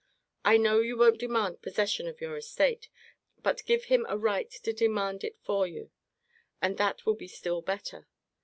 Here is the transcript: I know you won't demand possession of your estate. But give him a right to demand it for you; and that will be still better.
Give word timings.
I 0.43 0.57
know 0.57 0.79
you 0.79 0.97
won't 0.97 1.19
demand 1.19 1.61
possession 1.61 2.07
of 2.07 2.19
your 2.21 2.35
estate. 2.35 2.89
But 3.43 3.63
give 3.67 3.83
him 3.83 4.03
a 4.09 4.17
right 4.17 4.49
to 4.49 4.73
demand 4.73 5.23
it 5.23 5.37
for 5.43 5.67
you; 5.67 5.91
and 6.59 6.77
that 6.79 7.05
will 7.05 7.13
be 7.13 7.27
still 7.27 7.61
better. 7.61 8.07